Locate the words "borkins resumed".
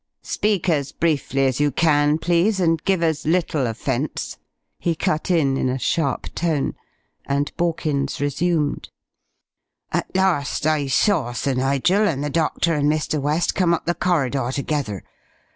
7.55-8.89